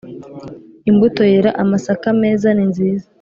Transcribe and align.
imbuto 0.89 1.21
yera 1.31 1.51
amasaka 1.63 2.07
meza 2.21 2.47
ninziza 2.55 3.07